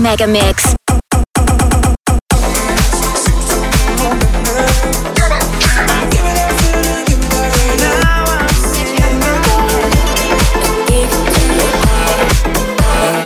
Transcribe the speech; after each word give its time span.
Mega 0.00 0.26
Mix. 0.26 0.74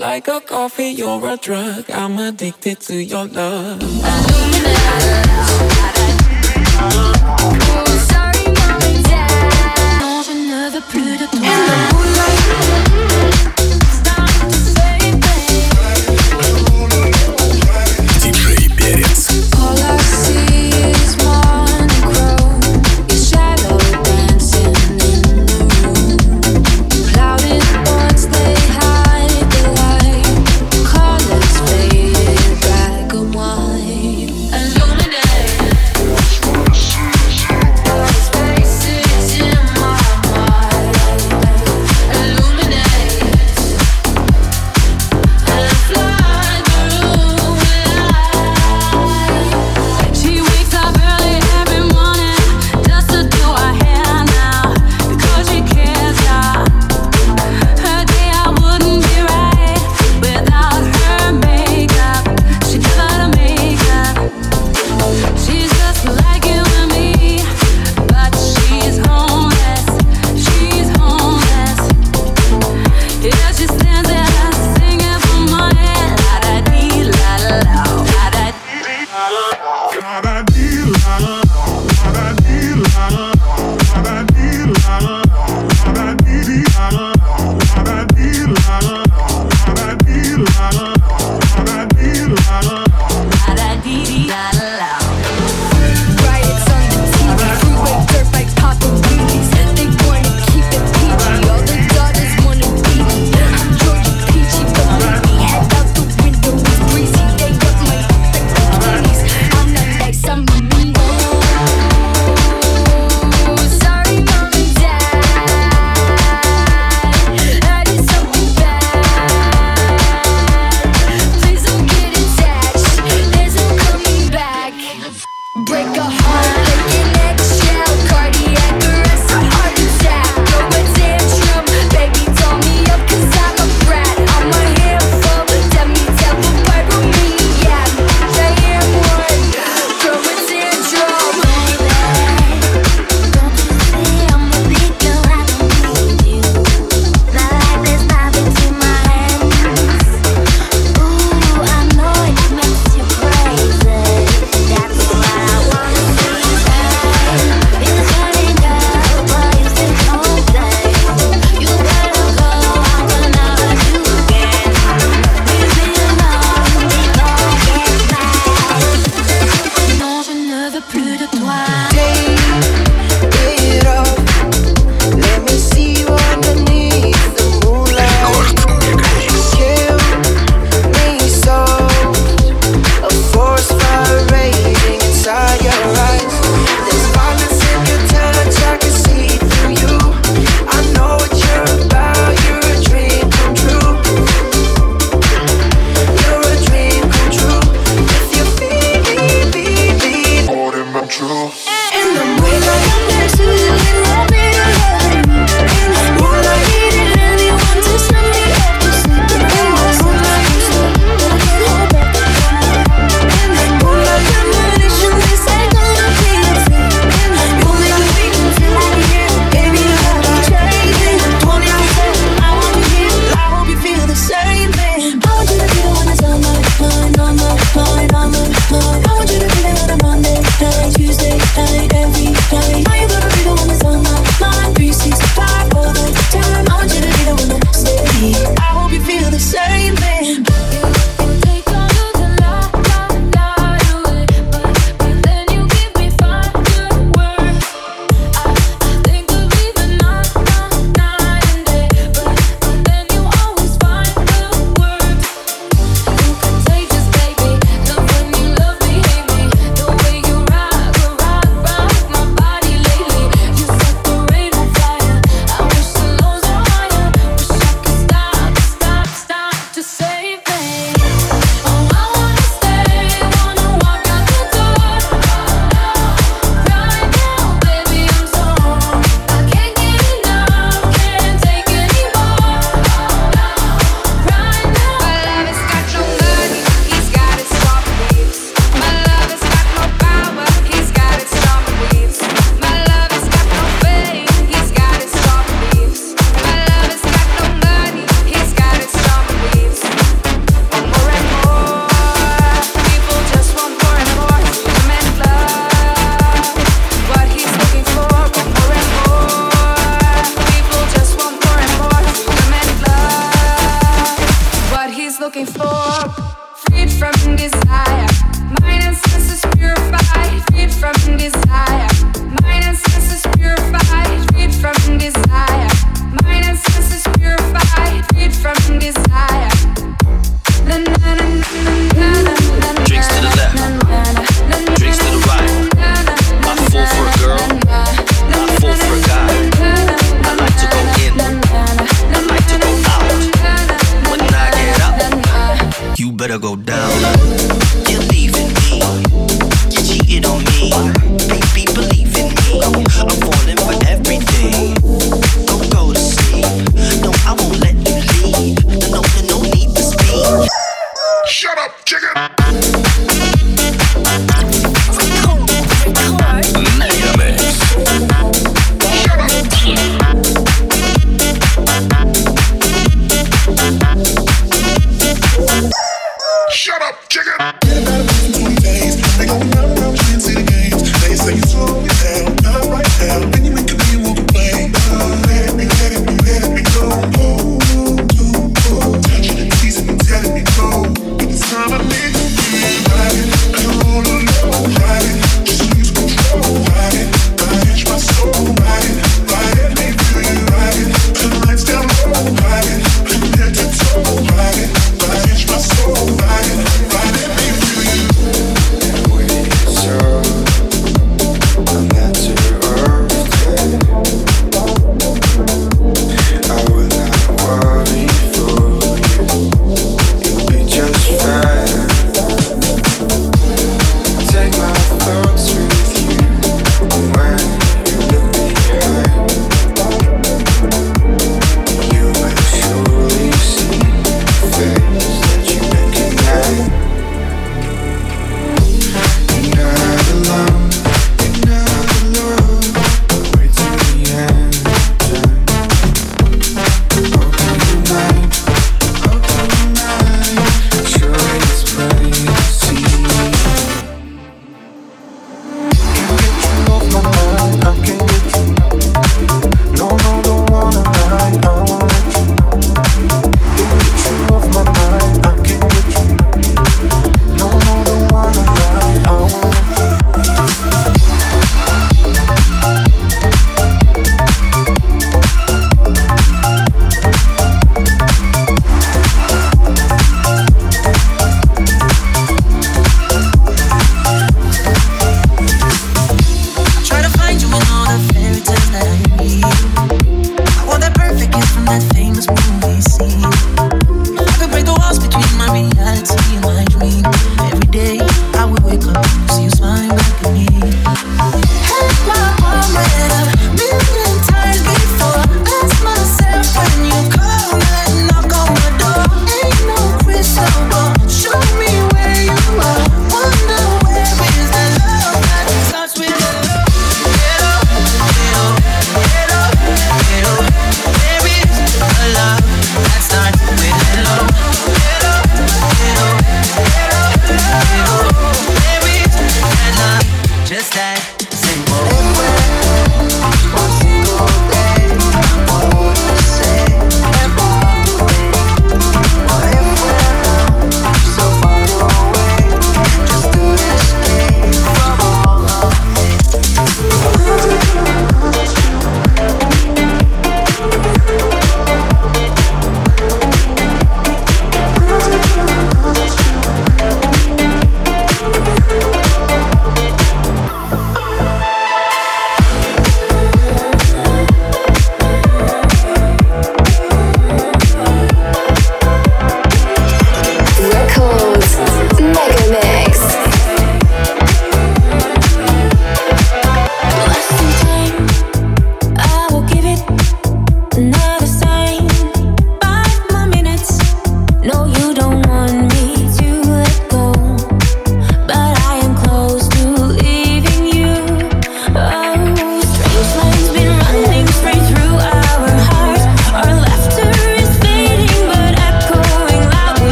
Like 0.00 0.26
a 0.28 0.40
coffee, 0.40 0.88
you're 0.88 1.28
a 1.28 1.36
drug. 1.36 1.88
I'm 1.90 2.18
addicted 2.18 2.80
to 2.80 2.96
your 2.96 3.26
love. 3.26 3.80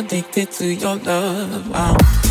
addicted 0.00 0.50
to 0.50 0.66
your 0.66 0.96
love. 0.96 2.29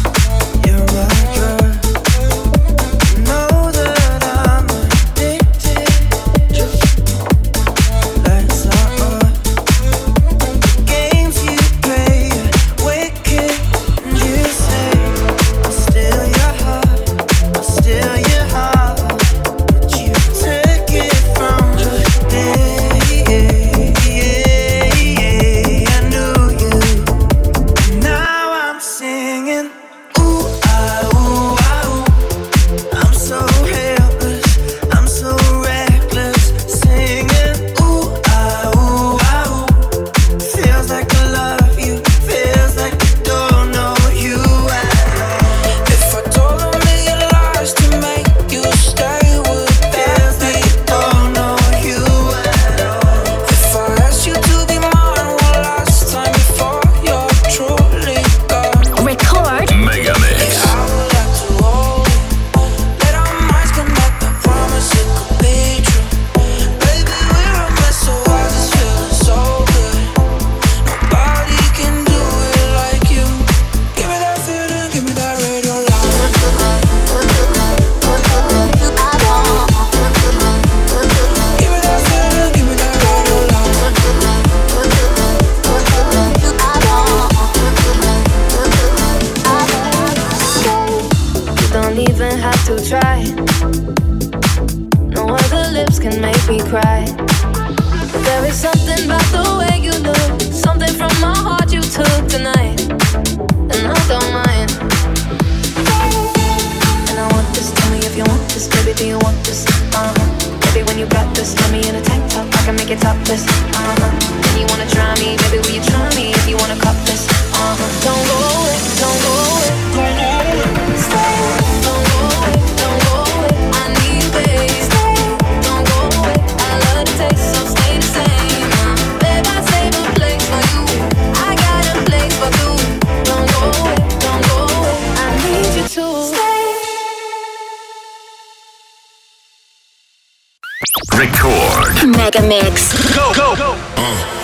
mix. 142.49 142.91
Go, 143.15 143.31
go, 143.35 143.55
go. 143.55 143.75
Uh. 143.95 144.38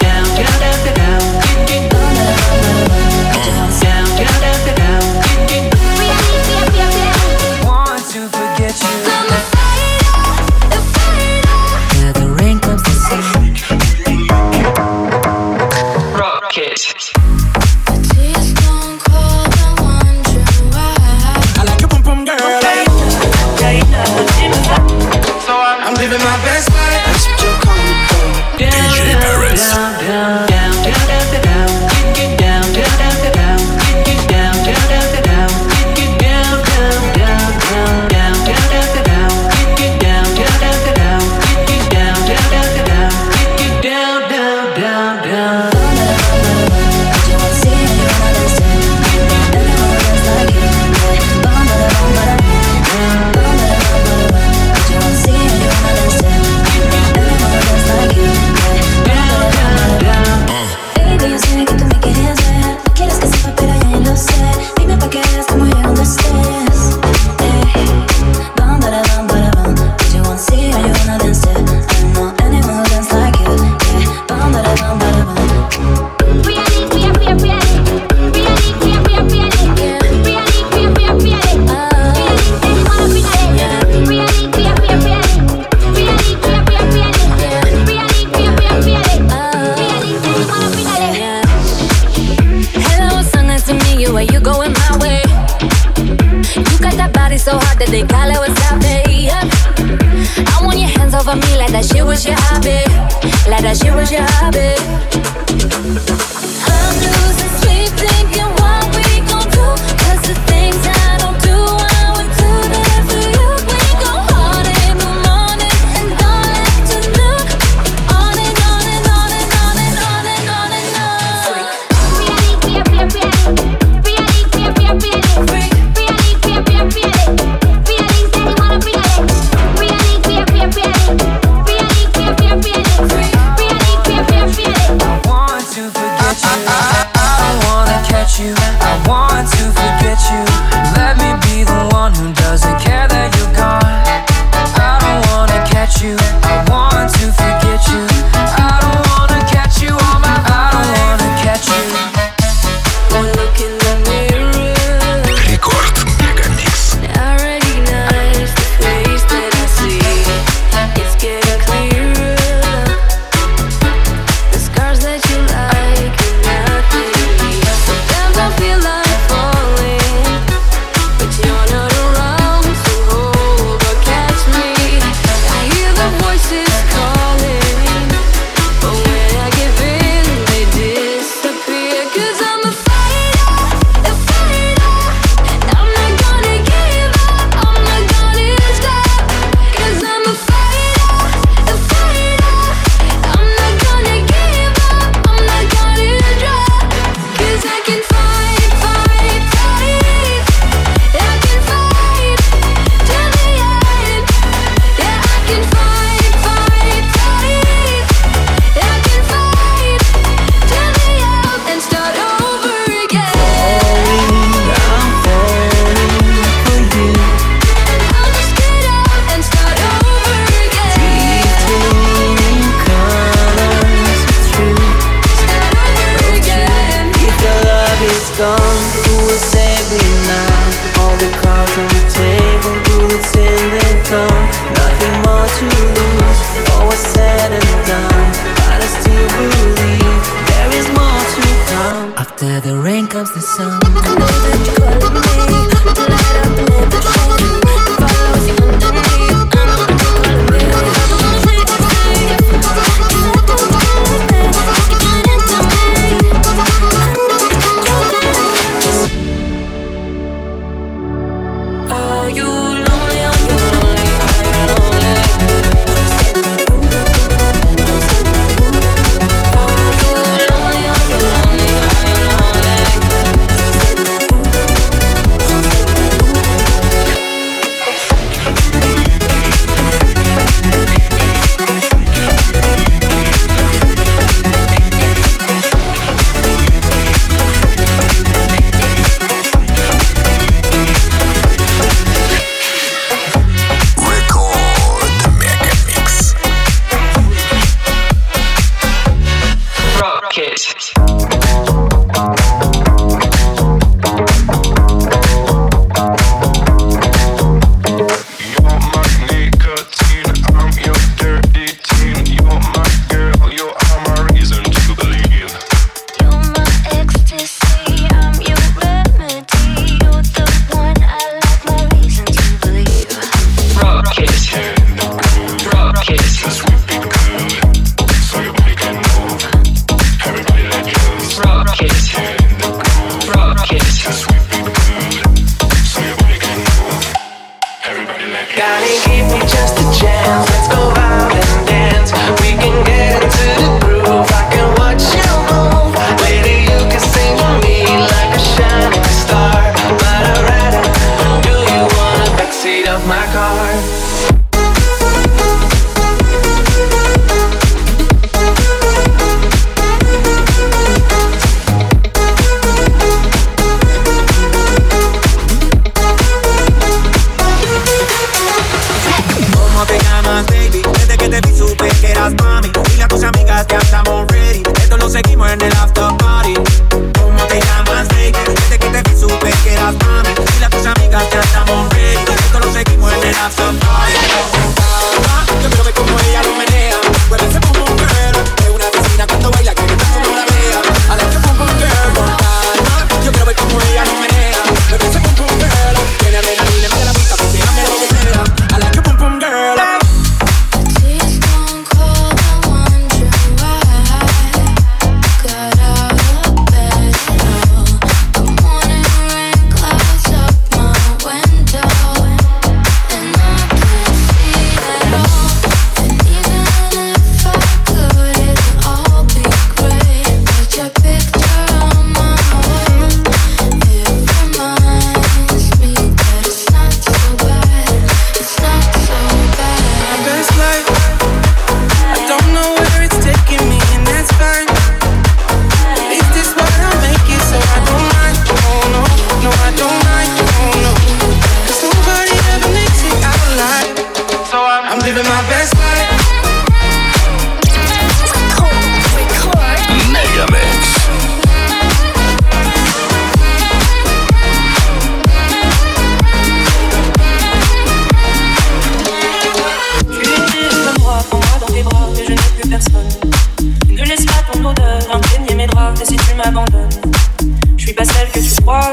Je 467.78 467.86
suis 467.86 467.93
pas 467.93 468.06
celle 468.06 468.30
que 468.30 468.39
tu 468.39 468.62
crois, 468.62 468.91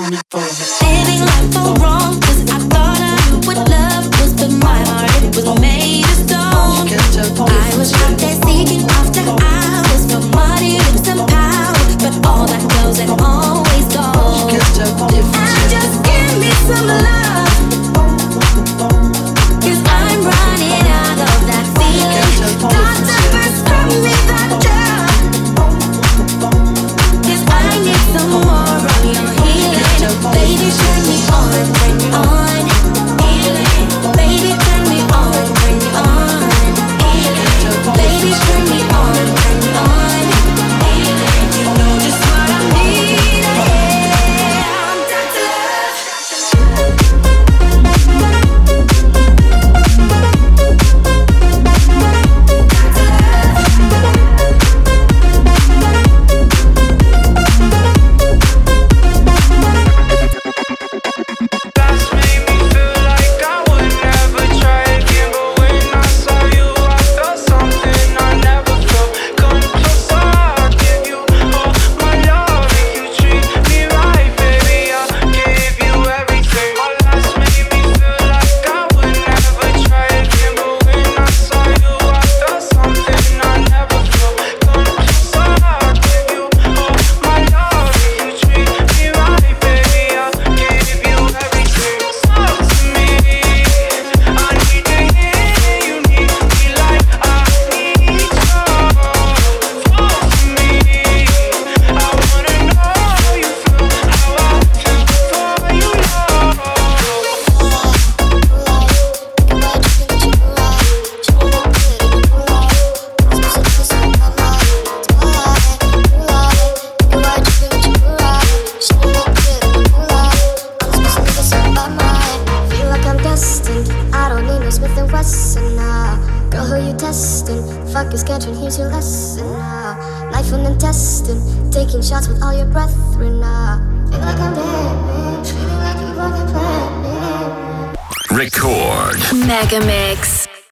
That's 0.00 0.27